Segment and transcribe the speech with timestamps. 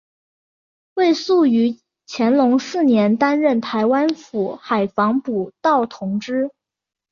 [0.95, 6.49] 魏素于乾隆四年担任台湾府海防补盗同知。